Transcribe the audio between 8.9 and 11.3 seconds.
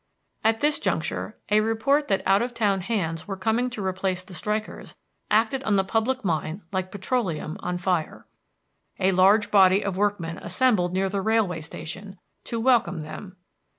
A large body of workmen assembled near the